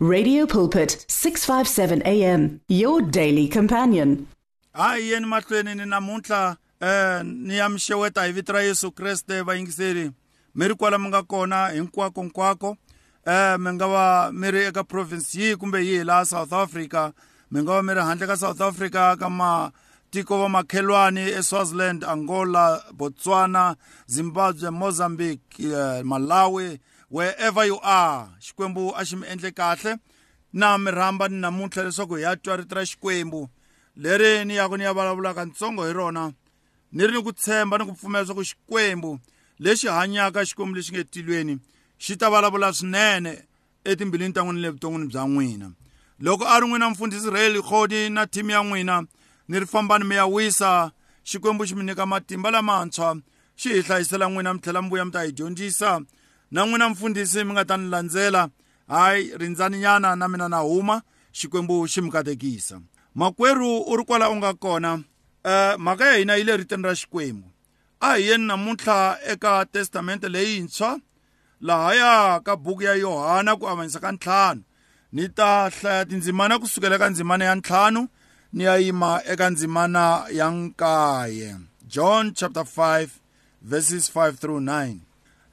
[0.00, 4.26] Radio Pulpit 657 AM your daily companion.
[4.72, 9.42] hayi yeni mahlweni ni namuntlha eh ni ya mi xeweta hi vito ra Yesu Kreste
[9.42, 10.10] vayingiseri
[10.54, 12.76] mi ri kwala mi nga kona hinkwako hinkwako
[13.26, 17.10] eh mi nga va mi ri eka province yihi kumbe yihi laha South Africa
[17.50, 22.82] mi nga va mi ri handle ka South Africa ka matiko va makhelwani eSwaziland Angola
[22.92, 23.76] Botswana
[24.06, 26.78] Zimbabwe Mozambique eh, Malawi
[27.10, 29.98] wherever you are xikwembu a xi mi endle kahle.
[30.52, 33.48] Na mi rhamba ni namuntlha leswaku hi ya twa rito ra xikwembu.
[33.96, 36.32] Leri ni yaku ni ya vulavulaka ntsongo hi rona
[36.92, 39.18] ni ri ni ku tshemba ni ku pfumela leswaku xikwembu
[39.58, 41.58] lexi hanyaka xikwembu lexi nge tilweni
[41.98, 43.44] xi ta vulavula swinene
[43.84, 45.72] etimbilwini ta n'wina le vuton'wini bya n'wina.
[46.20, 49.06] Loko a ri n'wina mfundhisi reli khodi na thimi ya n'wina
[49.48, 50.92] ni ri fambani mi ya wisa
[51.24, 53.20] xikwembu xi mi nyika matimba lamantshwa
[53.56, 56.00] xi hi hlayisela n'wina mi tlhela mi vuya mi ta hi dyondzisa.
[56.50, 58.48] Na n'wina mfundhisi mi nga ta ni landzela
[58.88, 61.02] hayi rindzani nyana na mina na huma
[61.32, 62.80] xikwembu xi mi katekisa.
[63.14, 65.04] Makwerhu u ri kwala u nga kona um
[65.78, 67.48] mhaka ya hina yi le riteni ra xikwembu.
[68.00, 71.00] A hi yeni namuntlha eka testamente leyintshwa
[71.60, 74.62] lahaya ka buku ya yohana ku avanyisa ka ntlhanu.
[75.12, 78.08] Ni ta hlaya tindzimana kusukela eka ndzimana ya ntlhanu
[78.52, 81.56] ni ya yima eka ndzimana ya nkaye.
[81.86, 83.08] John chapter 5
[83.62, 85.07] verses 5 through 9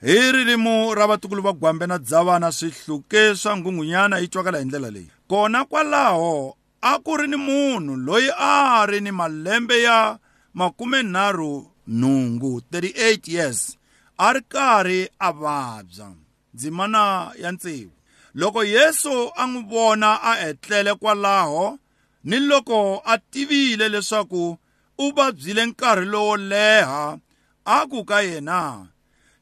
[0.06, 4.92] hi ririmo ra vatukulu va gwambe na dzavana swihluke swa nghunghunyana yi twakala hi ndlela
[4.92, 5.10] leyi.
[5.28, 10.20] Kona kwalaho a ku ri ni munhu loyi a ri ni malembe ya
[10.54, 13.78] makumenharhu nhungu 38 years
[14.18, 16.12] a ri karhi a vabya.
[16.54, 17.92] Ndzimana ya tsevu.
[18.36, 21.80] Loko yesu a n'wi vona a etlele kwalaho
[22.24, 24.58] ni loko a tivile leswaku
[24.98, 27.18] u vabyile nkarhi lowo leha
[27.66, 28.88] a ku ka yena.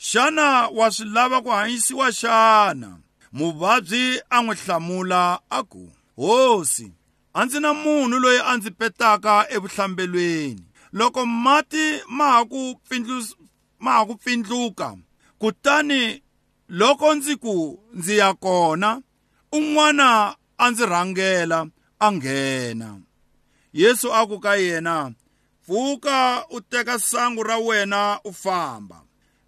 [0.09, 2.89] Xana wa swi lava ku hanyisiwa xana?
[3.37, 5.83] Muvabyi a n'wi hlamula a ku
[6.17, 6.87] hosi
[7.33, 10.63] a ndzi na munhu loyi a ndzi petaka evuhlambelweni.
[10.97, 11.85] Loko mati
[12.17, 12.61] ma ha ku
[13.83, 14.87] ma ha ku pfindluka
[15.41, 16.01] kutani
[16.79, 17.55] loko ndzi ku
[17.97, 19.01] ndzi ya kona
[19.57, 21.59] un'wana a ndzi rhangela
[21.99, 22.89] a nghena.
[23.73, 24.95] Yesu a ku ka yena
[25.63, 28.99] pfuka u teka sangu ra wena u famba.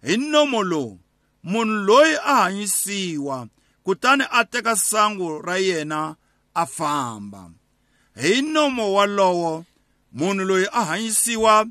[0.02, 0.98] Hi nomo lowu
[1.42, 3.48] munhu loyi a hanyisiwa
[3.82, 6.16] kutani a teka sangu ra yena
[6.54, 7.50] a famba.
[8.14, 9.64] Hi nomo walowo
[10.12, 11.66] munhu loyi a hanyisiwa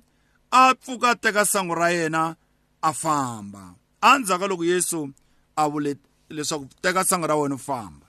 [0.52, 2.36] a pfuka a teka sangu ra yena
[2.82, 3.76] a famba.
[4.02, 5.10] Endzhaku ka loko yesu
[5.56, 5.96] a vule
[6.30, 8.08] leswaku teka sangu ra wena u famba.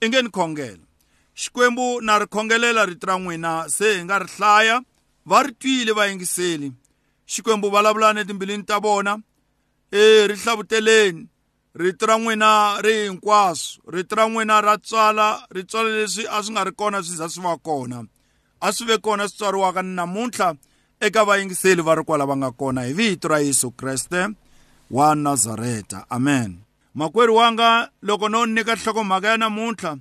[0.00, 0.84] I nge ni khongela.
[1.34, 4.82] Xikwembu na ri khongelela rito ra n'wina se hi nga ri hlaya
[5.26, 6.72] va ri twile vayingiseli
[7.26, 9.18] xikwembu vulavula ni timbilwini ta vona
[9.92, 11.28] e ri hlavuteleni.
[11.74, 13.82] Rito ra n'wina ri hinkwaswo.
[13.92, 17.28] Rito ra n'wina ra tswala ri tswala leswi a swi nga ri kona swi za
[17.28, 18.04] swi va kona.
[18.60, 20.54] A swi ve kona swi tswariwaka ni namuntlha
[21.00, 24.28] eka vayingiseli va ri kwala va nga kona hi vito ra yesu kreste
[24.90, 26.06] wa nazareta.
[26.10, 26.58] Amen.
[26.94, 29.98] Makwerhu wanga loko no nyika nhlokomhaka ya namuntlha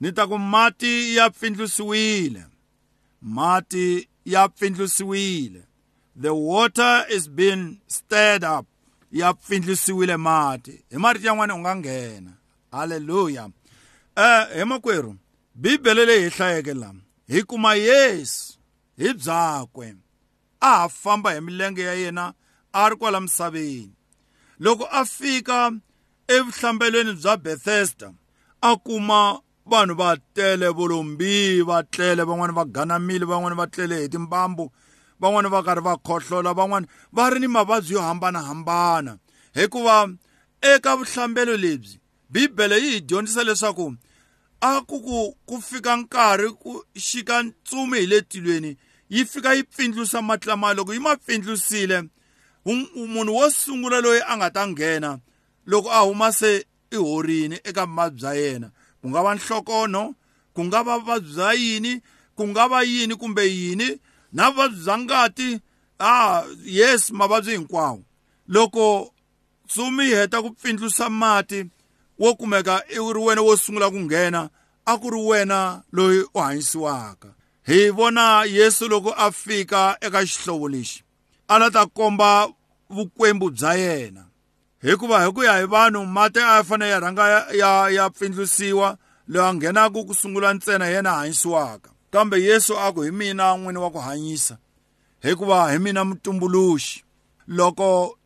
[0.00, 2.44] ni ta ku mati ya pfindlusiwile.
[3.22, 5.62] Mati ya pfindlusiwile.
[6.20, 8.66] The water is being stirred up.
[9.18, 10.84] Ya pfindlusiwile mati.
[10.90, 12.32] Hi marito yan'wana u nga nghena.
[12.72, 13.48] Halleluya
[14.16, 15.16] eh he makwerhu
[15.54, 18.58] bibele leyi hi hlayeke lama hi kuma yesu
[18.98, 19.96] hi byakwe.
[20.60, 22.34] A ha famba hi milenge ya yena
[22.72, 23.92] a ri kwala misaveni.
[24.60, 25.72] Loko a fika
[26.28, 28.12] evuhlambelweni bya bethesda
[28.62, 34.08] a kuma vanhu va tele volombi va tlele van'wani va ganamile van'wani va tlele hi
[34.08, 34.72] timbambu
[35.20, 39.18] van'wani va karhi va khohlola van'wani va ri ni mavabyi yo hambanahambana.
[39.54, 40.08] Hikuva
[40.60, 42.00] eka vuhlambelo lebyi
[42.30, 43.96] bibele yi hi dyondzisa leswaku
[44.60, 48.76] a ku ku ku fika nkarhi ku xika ntsumi hi le tilweni
[49.10, 52.08] yi fika yi pfindlusa mati lamaya loko yi ma pfindlusile
[53.14, 55.18] munhu wo sungula loyi a nga ta nghena
[55.66, 58.70] loko a huma se i horini eka mavabyi bya yena.
[59.00, 60.14] Ku nga va nhlokono
[60.54, 62.02] ku nga va vuvabyi bya yini
[62.36, 64.00] ku nga va yini kumbe yini
[64.36, 65.50] na vuvabyi bya ngati
[65.98, 68.02] ah yes mavabyi hinkwawo
[68.48, 69.12] loko
[69.68, 71.60] tsumi yi heta ku pfindlusa mati
[72.18, 74.50] wo kumeka i ri wena wo sungula ku nghena
[74.86, 77.28] a ku ri wena loyi u hanyisiwaka
[77.66, 81.02] hi vona yesu loko a fika eka xihlovo lexi.
[81.48, 82.48] A la ta komba
[82.90, 84.24] vukwembu bya yena.
[84.82, 88.98] Hikuva hi ku ya hi vanhu mati a ya fanele ya rhanga ya, ya, pfindlusiwa
[89.28, 93.10] loyi a nghenaka ku sungula ntsena hi yena a hanyisiwaka kambe yesu a ku hi
[93.10, 94.58] mina n'wini wa ku hanyisa
[95.22, 97.04] hikuva hi mina mutumbuluxi.
[97.48, 98.18] Loko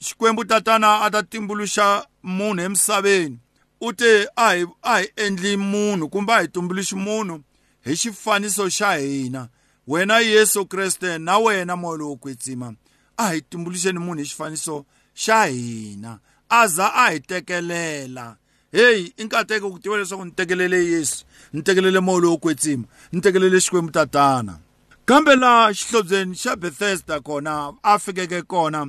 [0.00, 3.38] xikwembu tatana a ta tumbuluxa munhu emisaveni
[3.80, 7.42] u te a hi a hi endli munhu kumbe a hi tumbuluxi munhu
[7.84, 9.48] hi xifaniso xa hina.
[9.86, 12.74] Wena yesu kreste na wena moya lowo kwetsima
[13.16, 14.84] a hi tumbuluxeni munhu hi xifaniso
[15.14, 16.18] xa hina.
[16.48, 18.36] A za a hi tekelela.
[18.72, 23.20] Heyi i nkateko ku tiva leswaku ni tekelele yesu ni tekelele moya lowo kwetsima ni
[23.20, 24.58] tekelele xikwembu tatana.
[25.06, 28.86] Kambe laha xihlobyeni xa bethesda kona a fikeke kona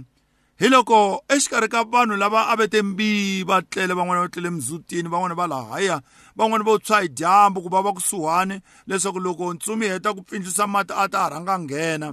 [0.60, 4.50] hi loko exikarhi ka vanhu lava a ve te mbi va tlele van'wana va tlele
[4.50, 5.98] mizutini van'wana va lahaya
[6.38, 8.58] van'wana vo tshwa hi dyambu ku va va kusuhani
[8.88, 12.10] leswaku loko ntsumi heta ku pfindzisa mati a ta ha rhanga nghena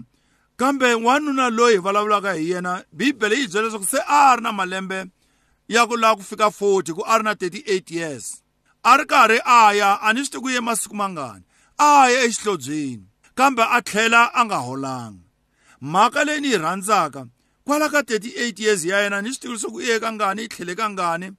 [0.61, 4.53] kambe n'wanuna loyi hi vulavulaka hi yena bibele yi byela leswaku se a ri na
[4.53, 4.99] malembe
[5.69, 8.43] ya ku lava ku fika 40 ku a ri na 38 years.
[8.85, 11.45] A ri karhi a ya a ni swi tivi ku ye masiku mangani?
[11.79, 15.25] A ya exihlobyeni kambe a tlhela a nga holanga.
[15.81, 17.27] Mhaka leyi ni yi rhandzaka
[17.65, 20.49] kwala ka 38 years ya yena ni swi tivi leswaku i ye ka ngani i
[20.49, 21.33] tlhele ka ngani?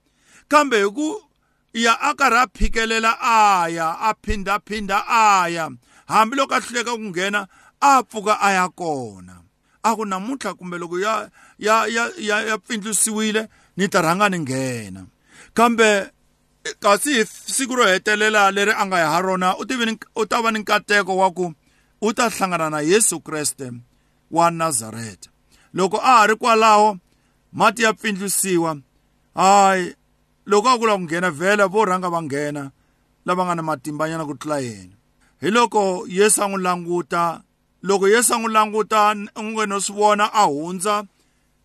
[0.47, 1.21] Kambe hi ku
[1.73, 5.69] ya a karhi a phikelela a ya a phindaphinda a ya
[6.07, 7.47] hambiloko a hluleka ku nghena
[7.81, 9.41] a pfuka a ya kona.
[9.83, 11.29] A ku namuntlha kumbe loko ya
[11.59, 15.05] ya ya ya, ya pfindlisiwile ni ta rhanga ni nghena
[15.53, 16.11] kambe
[16.79, 20.41] kasi hi siku ro hetelela leri a nga ya ha rona u tivini u ta
[20.41, 21.53] va ni nkateko wa ku
[22.01, 23.71] u ta hlangana na yesu kreste
[24.31, 25.29] wa nazareta
[25.73, 26.97] loko a ha ri kwalaho
[27.53, 28.77] mati ya pfindlisiwa
[29.35, 29.95] hayi
[30.45, 32.71] loko a kula ku nghena vhela vo rhanga va nghena
[33.25, 34.95] lava nga na matimbanyana ku tlula yena
[35.41, 37.41] hi loko yesu a n'wi languta
[37.83, 41.03] loko yesu a n'wi languta u nge no swi vona a hundza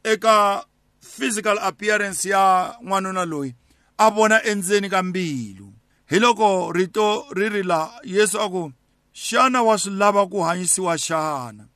[0.04, 0.64] eka
[1.00, 3.54] physical appearance ya n'wanuna loyi
[3.98, 5.72] a vona endzeni ka mbilu.
[6.10, 8.72] Hi loko rito ri ri la yesu a ku
[9.14, 11.68] xana wa swi lava ku hanyisiwa xana?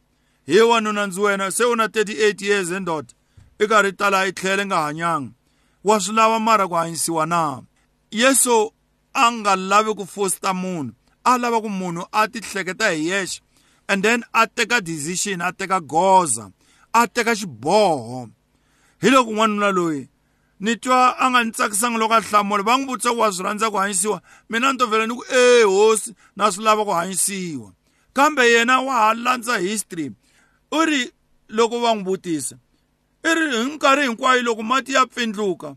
[0.47, 3.15] Hi wanuna ndzi wena se u na 38 years endota
[3.59, 5.32] i karhi tala i tlhele nga hanyanga.
[5.85, 7.62] Wa swi lava mara ku hanyisiwa na?
[8.11, 8.73] Yesu
[9.15, 10.93] a nga lavi ku fosta munhu
[11.25, 13.41] a lava ku munhu a ti hleketa hi yexe
[13.88, 16.50] and then a teka decision a teka goza
[16.93, 18.31] a teka xiboho.
[19.04, 20.08] Hi loko n'wanuna loyi
[20.60, 22.62] ni twa a nga ni tsakisanga loko a hlamula.
[22.62, 24.22] Va n'wi vutisa ku wa swi rhandza ku hanyisiwa.
[24.48, 27.72] Mina ni to vhela ni ku e hosi na swi lava ku hanyisiwa.
[28.16, 30.08] Kambe yena wa ha landza history.
[30.72, 31.12] U ri
[31.48, 32.56] loko va n'wi vutisa
[33.24, 35.76] i ri hi nkarhi hinkwayo loko mati ya pfindluka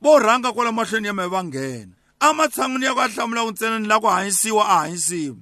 [0.00, 1.92] vo rhanga kwala mahlweni ya mehe va nghena.
[2.22, 5.36] Ematshan'wini ya ku a hlamula ku ntsena ni lava ku hanyisiwa a hanyisiwa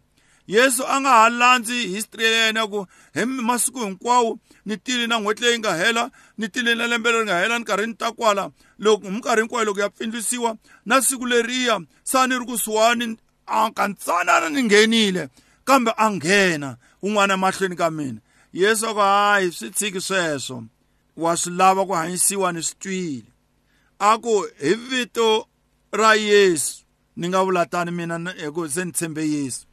[0.49, 5.19] yesu a nga ha landzi history ya yena ku hi masiku hinkwawo ni tile na
[5.21, 8.13] n'hweti leyi nga hela ni tile na lembe leri nga hela ni karhi ni ta
[8.13, 10.57] kwala loko hi minkarhi hinkwayo loko ya pfindlisiwa
[10.87, 13.17] na siku leriya sa ni ri kusuhani
[13.47, 15.29] a kantsanana ni nghenile
[15.69, 18.21] kambe a nghena un'wana mahlweni ka mina.
[18.53, 20.65] Yesu a ku hayi swi tshiki sweswo
[21.17, 23.29] wa swi lava ku hanyisiwa ni swi twile.
[23.99, 25.47] A ku hi vito
[25.93, 26.85] ra yesu
[27.17, 29.68] ni nga vula tani mina hi ku se ni tshembe yesu.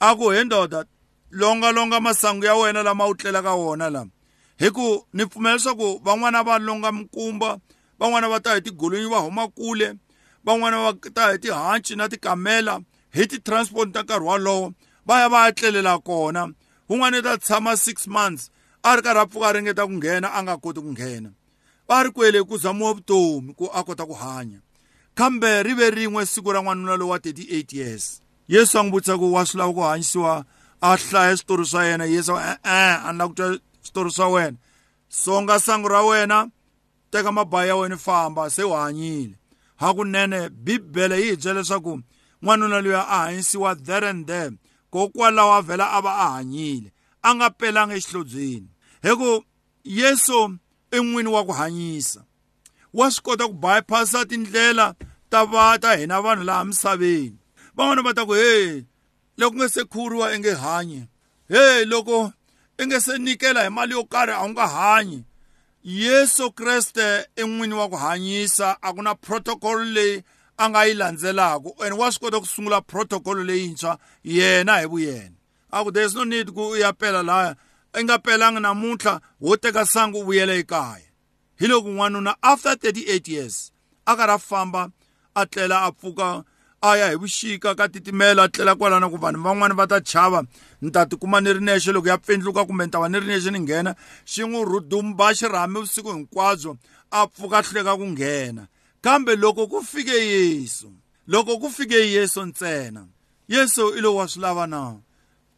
[0.00, 0.84] A ku he ndoda
[1.30, 4.10] longalonga masangu ya wena lama wu tlelaka wona lama
[4.58, 7.58] hi ku ni pfumela leswaku van'wana va longa mikumba
[7.98, 9.94] van'wana va ta hi tigolonyi va huma kule
[10.44, 12.80] van'wana va ta hi tihanci na tikamela
[13.14, 14.72] hi ti-transport ta nkarhi walowo
[15.08, 16.52] va ya va ya tlelela kona.
[16.88, 18.50] Un'wana i ta tshama six months
[18.82, 21.30] a ri karhi a pfuka a ringeta ku nghena a nga koti ku nghena.
[21.88, 24.60] Va ri kwele ku zamiwa vutomi ku a kota ku hanya.
[25.14, 28.20] Kambe ri ve rin'we siku ra n'wanuna lowu wa 38 years.
[28.48, 30.44] Yesu a n'wi vutisa ku wa swi lava ku hanyisiwa
[30.80, 32.04] a hlaya switori swa yena.
[32.04, 34.56] Yesu e-e a ni lava ku twa switori swa wena.
[35.08, 36.48] Songa sangu ra wena
[37.10, 39.34] teka mabayi ya wena famba se u hanyile
[39.76, 42.00] hakunene bibele yi hi byela leswaku
[42.42, 44.52] n'wanuna loyi a hanyisiwa there and there
[44.90, 48.68] kokwalaho a vhela a va a hanyile a nga pelanga exihlobyeni.
[49.02, 49.44] Hi ku
[49.84, 50.58] yesu
[50.92, 52.24] i n'wini wa ku hanyisa.
[52.92, 54.94] Wa swi kota ku bypassa tindlela
[55.30, 57.36] ta va ta hina vanhu laha misaveni.
[57.78, 58.84] Van'wana va ta ku he
[59.38, 61.06] loko nge se khuriwa i nge hanyi
[61.48, 62.32] he loko
[62.78, 65.24] i nge se nikela hi mali yo karhi a wu nga hanyi
[65.84, 70.24] yesu kreste i n'wini wa ku hanyisa a ku na protocol leyi
[70.58, 75.38] a nga yi landzelaka and wa swi kota ku sungula protocol leyintshwa yena hi vuyena
[75.70, 77.54] a ku there's no need ku u ya pela laya
[77.94, 81.06] i nga pelanga namuntlha wo teka sangu u vuyela ekaya
[81.58, 83.72] hi loko n'wanuna after 38 years
[84.06, 84.90] a karhi a famba
[85.34, 86.42] a tlela a pfuka
[86.82, 90.42] a ya hi vuxika ka titimela a tlela kwalana ku vanhu van'wani va ta chava.
[90.80, 93.26] Ni ta tikuma ni ri nexe loko ya pfindluka kumbe ni ta va ni ri
[93.26, 93.94] nexe ni nghena
[94.24, 96.78] xi n'wi rhudumba xirhami vusiku hinkwabyo
[97.10, 98.68] a pfuka hluleka ku nghena.
[99.00, 100.92] Kambe loko ku fike yesu
[101.26, 103.06] loko ku fike yesu ntsena
[103.48, 104.96] yesu i lowu wa swi lava na?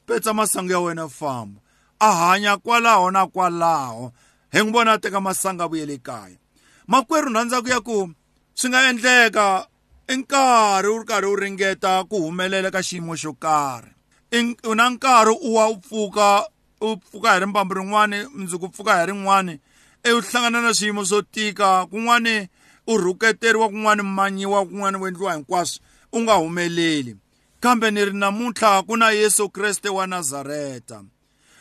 [0.07, 1.61] Petsa masangu ya wena famba.
[2.01, 4.13] A hanya kwalaho na kwalaho.
[4.53, 6.37] Hi n'wi vona a teka masangu a vuyele kaya.
[6.89, 8.09] Makwerhu rhandza ku ya ku
[8.55, 9.70] swi nga endleka
[10.11, 13.91] i nkarhi u ri karhi u ringeta ku humelela ka xiyimo xo karhi.
[14.67, 16.45] U na nkarhi u wa u pfuka
[16.81, 19.61] u pfuka hi rimbambu rin'wani mundzuku pfuka hi rin'wani
[20.03, 22.49] e u hlangana na swiyimo swo tika kun'wani
[22.87, 27.17] u rhuketeriwa kun'wani manyiwa kun'wani u endliwa hinkwaswo u nga humeleli.
[27.61, 31.05] Kambe ni ri namuntlha ku na yesu kreste wa nazareta.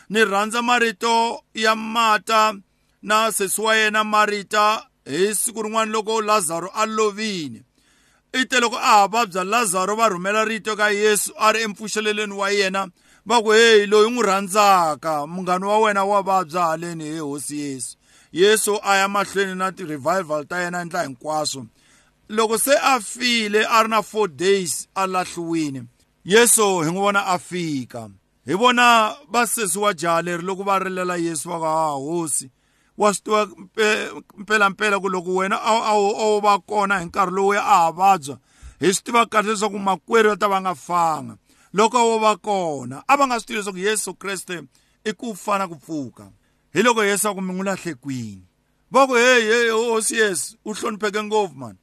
[0.09, 2.53] Ni rhandza marito ya mata
[3.01, 7.68] na sesi wa yena marita hi siku rin'wana loko lazaro a lovile.
[8.33, 12.33] I te loko a ha vabya lazaro va rhumela rito ka yesu a ri empfuxeleleni
[12.33, 12.87] wa yena
[13.25, 17.97] va ku heyi loyi n'wi rhandzaka munghana wa wena wa vabya haleni he hosi yesu.
[18.31, 21.65] Yesu a ya mahlweni na ti-revival ta yena endla hinkwaswo.
[22.29, 25.85] Loko se a file a ri na four days a lahliwile.
[26.25, 28.09] Yesu hi n'wi vona a fika.
[28.45, 32.51] Hi vona vasesi wa jaha leri loko va rilela yesu va ka ha hosi.
[32.99, 33.41] Wa swi tiva
[34.37, 38.35] mpelampela ku loko wena a wo va kona hi nkarhi lowu a ha vabya
[38.79, 41.37] hi swi tiva kahle leswaku makwerhu ya ta va nga fanga
[41.73, 43.03] loko wo va kona.
[43.07, 44.63] A va nga swi tivi leswaku yesu kreste
[45.05, 46.31] i ku fana ku pfuka
[46.73, 48.43] hi loko yesu a ku mi n'wi lahle kwini.
[48.91, 51.79] Va ku heyi heyi hosi yesu u hlonipheke ngopfu mani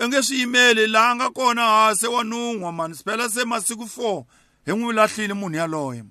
[0.00, 3.86] i nge swi yimeli laha nga kona ha se wa nun'wa mani siphela se masiku
[3.86, 4.24] four.
[4.66, 6.04] Hi n'wi lahlile munhu yaloye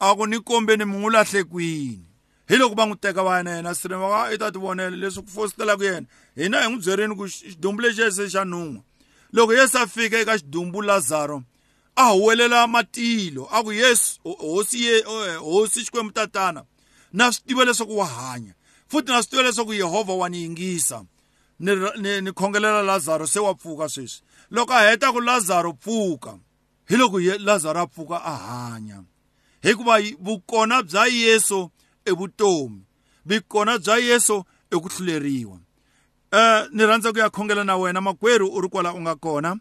[0.00, 2.13] a ku ni kombeni mi n'wi lahle kwini.
[2.48, 4.96] Hi loko va n'wi teka va ya na yena sireni va i ta ti vonela
[4.96, 6.06] leswi ku fositelaka yena.
[6.36, 8.82] Hina hi n'wi byerini ku xidumbu lexi yese xa nun'wa
[9.32, 11.42] loko yesu a fika eka xidumbu lazaro
[11.96, 15.02] a huwelela matilo a ku yesu hosi ye
[15.38, 16.64] hosi xikwembu tatana
[17.12, 18.54] na swi tiva leswaku wa hanya
[18.88, 21.04] futhi na swi tiva leswaku yehovha wa ni yingisa.
[21.58, 24.22] Ni, ni, ni khongelela lazaro se wa pfuka sweswi.
[24.50, 26.38] Loko a heta ku lazaro pfuka
[26.88, 29.02] hi loko lazaro a pfuka a hanya.
[29.62, 31.70] Hikuva vukona bya yesu
[32.04, 32.80] i vutomi
[33.26, 35.58] vukona bya yesu i ku hluleriwa
[36.34, 39.56] eh ni rhandza ku ya khongela na wena makwerhu u ri kwala u nga kona.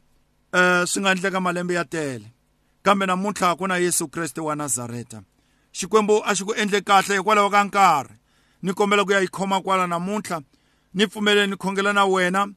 [0.54, 2.34] Eh swi nga endleka malembe ya tele.
[2.84, 5.22] Kambe namuntlha ku na yesu kreste wa nazareta.
[5.72, 8.16] Xikwembu a xi ku endle kahle hikwalaho ka nkarhi.
[8.62, 10.42] Ni kombela ku ya yi khoma kwala namuntlha.
[10.94, 12.48] Ni pfumeleni ni khongela na wena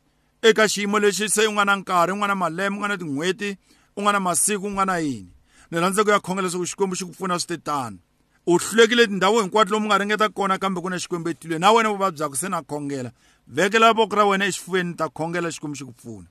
[0.42, 2.96] eka xiyimo lexi se u nga na nkarhi u nga na malembe u nga na
[2.96, 3.58] tin'hweti
[3.96, 5.28] u nga na masiku u nga na yini.
[5.70, 7.98] Ni rhandza ku ya khongela leswaku xikwembu xi ku pfuna swi titano
[8.46, 11.60] u hlulekile tindhawu hinkwato lomu nga ringeta kona kambe ku na xikwembu etilweni.
[11.60, 13.10] Na wena vuvabyaka se na khongela
[13.48, 16.28] vekela voko ra wena exifuveni ta khongela xikwembu xi ku pfuna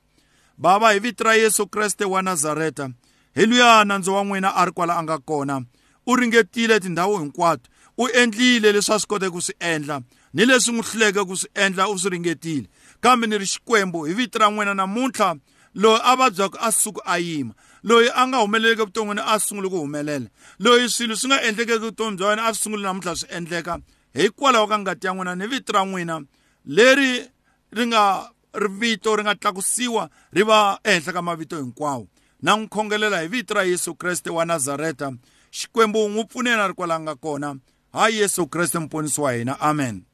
[0.57, 2.89] bava hi vito ra yesu kreste wa nazareta.
[3.36, 5.62] Hi luya nandzu wa n'wina a ri kwala a nga kona.
[6.07, 7.69] U ringetile tindhawu hinkwato.
[7.98, 10.01] U endlile leswi a swi koteke ku swi endla.
[10.34, 12.67] Ni leswi n'wi hluleke ku swi endla u swi ringetile.
[13.01, 15.36] Kambe ni ri xikwembu hi vito ra n'wina namuntlha
[15.75, 17.53] loyi a vabyaka a suku a yima.
[17.86, 20.27] Loyi a nga humeleleki evuton'wini a sunguli ku humelela.
[20.60, 23.80] Loyi swilo swi nga endlekeki vutomi bya wena a swi sunguli namuntlha swi endleka
[24.13, 26.22] hikwalaho ka ngati ya n'wina ni vito ra n'wina.
[26.65, 27.30] Leri
[27.72, 32.08] ri nga ri vito ri nga tlakusiwa ri va ehenhla ka mavito hinkwawo.
[32.42, 35.12] Na n'wi khongelela hi vito ra yesu kreste wa nazareta.
[35.51, 37.56] Xikwembu n'wi pfunena ri kwala nga kona.
[37.94, 39.60] Hayi yesu kreste muponisi wa hina.
[39.60, 40.06] Amen.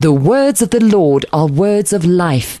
[0.00, 2.60] The words of the Lord are words of life.